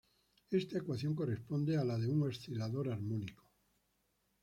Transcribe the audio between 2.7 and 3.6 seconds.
armónico.